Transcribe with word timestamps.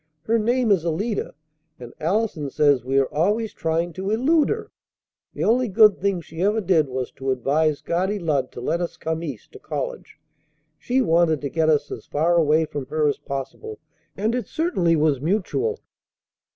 Her 0.23 0.39
name 0.39 0.71
is 0.71 0.83
Alida, 0.83 1.35
and 1.79 1.93
Allison 1.99 2.49
says 2.49 2.83
we're 2.83 3.05
always 3.05 3.53
trying 3.53 3.93
to 3.93 4.09
'elude' 4.09 4.49
her. 4.49 4.71
The 5.35 5.43
only 5.43 5.67
good 5.67 5.99
thing 5.99 6.21
she 6.21 6.41
ever 6.41 6.59
did 6.59 6.87
was 6.89 7.11
to 7.11 7.29
advise 7.29 7.83
Guardy 7.83 8.17
Lud 8.17 8.51
to 8.53 8.61
let 8.61 8.81
us 8.81 8.97
come 8.97 9.21
East 9.21 9.51
to 9.51 9.59
college. 9.59 10.17
She 10.79 11.03
wanted 11.03 11.39
to 11.41 11.49
get 11.49 11.69
us 11.69 11.91
as 11.91 12.07
far 12.07 12.35
away 12.35 12.65
from 12.65 12.87
her 12.87 13.07
as 13.07 13.19
possible. 13.19 13.77
And 14.17 14.33
it 14.33 14.47
certainly 14.47 14.95
was 14.95 15.21
mutual." 15.21 15.79